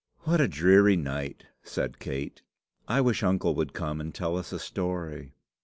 "What 0.21 0.41
a 0.41 0.47
dreary 0.47 0.95
night!" 0.95 1.45
said 1.61 1.99
Kate. 1.99 2.41
"I 2.87 3.01
wish 3.01 3.21
uncle 3.21 3.53
would 3.53 3.73
come 3.73 4.01
and 4.01 4.11
tell 4.15 4.35
us 4.35 4.51
a 4.51 4.57
story." 4.57 5.35